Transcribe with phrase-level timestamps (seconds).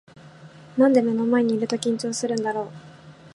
[0.77, 2.71] なんで目の前にいると緊張するんだろう